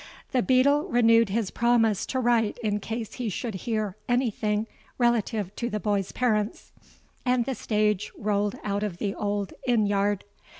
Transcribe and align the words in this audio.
The 0.31 0.41
beadle 0.41 0.87
renewed 0.89 1.29
his 1.29 1.51
promise 1.51 2.07
to 2.07 2.19
write 2.19 2.57
in 2.63 2.79
case 2.79 3.13
he 3.13 3.29
should 3.29 3.53
hear 3.53 3.95
any 4.09 4.31
thing 4.31 4.65
relative 4.97 5.55
to 5.57 5.69
the 5.69 5.79
boy's 5.79 6.11
parents; 6.11 6.71
and 7.23 7.45
the 7.45 7.53
stage 7.53 8.11
rolled 8.17 8.55
out 8.63 8.81
of 8.81 8.97
the 8.97 9.13
old 9.13 9.53
inn 9.67 9.85
yard. 9.85 10.23